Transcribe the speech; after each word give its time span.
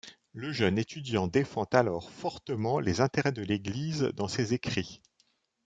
Le 0.33 0.51
jeune 0.51 0.79
étudiant 0.79 1.27
défend 1.27 1.65
alors 1.65 2.09
fortement 2.09 2.79
les 2.79 3.01
intérêts 3.01 3.31
de 3.33 3.43
l'Église 3.43 4.11
dans 4.15 4.27
ses 4.27 4.55
écrits. 4.55 4.99